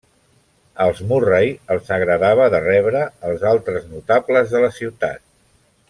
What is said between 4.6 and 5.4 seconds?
la ciutat.